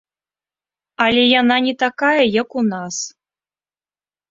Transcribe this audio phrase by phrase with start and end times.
[1.05, 2.95] Але яна не такая, як у нас.